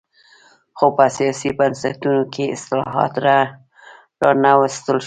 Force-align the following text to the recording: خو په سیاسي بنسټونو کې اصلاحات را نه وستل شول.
خو 0.77 0.87
په 0.97 1.05
سیاسي 1.17 1.49
بنسټونو 1.57 2.23
کې 2.33 2.45
اصلاحات 2.55 3.13
را 3.25 3.39
نه 4.43 4.51
وستل 4.59 4.97
شول. 4.97 4.99